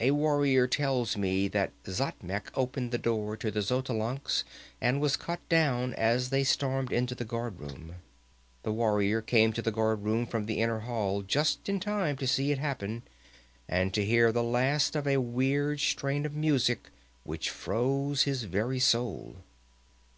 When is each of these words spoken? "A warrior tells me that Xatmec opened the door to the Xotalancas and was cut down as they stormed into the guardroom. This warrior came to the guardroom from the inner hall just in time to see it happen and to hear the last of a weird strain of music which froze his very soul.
"A 0.00 0.10
warrior 0.10 0.66
tells 0.66 1.16
me 1.16 1.48
that 1.48 1.72
Xatmec 1.86 2.48
opened 2.54 2.90
the 2.90 2.98
door 2.98 3.38
to 3.38 3.50
the 3.50 3.62
Xotalancas 3.62 4.44
and 4.82 5.00
was 5.00 5.16
cut 5.16 5.40
down 5.48 5.94
as 5.94 6.28
they 6.28 6.44
stormed 6.44 6.92
into 6.92 7.14
the 7.14 7.24
guardroom. 7.24 7.94
This 8.64 8.70
warrior 8.74 9.22
came 9.22 9.50
to 9.54 9.62
the 9.62 9.70
guardroom 9.70 10.26
from 10.26 10.44
the 10.44 10.60
inner 10.60 10.80
hall 10.80 11.22
just 11.22 11.70
in 11.70 11.80
time 11.80 12.18
to 12.18 12.26
see 12.26 12.52
it 12.52 12.58
happen 12.58 13.04
and 13.66 13.94
to 13.94 14.04
hear 14.04 14.30
the 14.30 14.42
last 14.44 14.94
of 14.94 15.06
a 15.06 15.16
weird 15.16 15.80
strain 15.80 16.26
of 16.26 16.34
music 16.34 16.90
which 17.24 17.48
froze 17.48 18.24
his 18.24 18.42
very 18.42 18.78
soul. 18.78 19.36